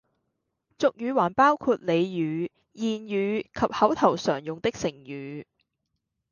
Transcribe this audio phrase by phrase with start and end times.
[0.79, 5.45] 俗語還包括俚語、諺語及口頭常用的成語